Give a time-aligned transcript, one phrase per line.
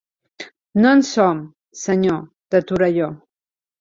[0.79, 1.43] No en som,
[1.83, 3.11] senyor, de Torelló.